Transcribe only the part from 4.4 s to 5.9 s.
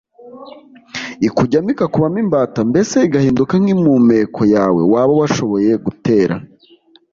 yawe, waba washoboye